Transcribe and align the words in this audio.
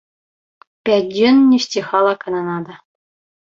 Пяць 0.89 1.11
дзён 1.11 1.37
не 1.51 1.61
сціхала 1.67 2.17
кананада. 2.27 2.73